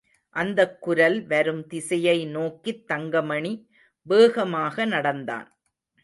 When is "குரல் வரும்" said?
0.81-1.67